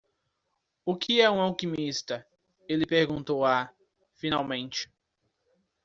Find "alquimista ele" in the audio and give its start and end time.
1.39-2.87